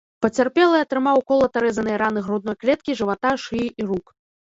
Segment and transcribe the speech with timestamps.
[0.25, 4.05] Пацярпелы атрымаў колата-рэзаныя раны грудной клеткі, жывата, шыі і рук.